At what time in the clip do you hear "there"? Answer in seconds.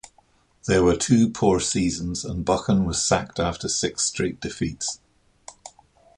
0.65-0.83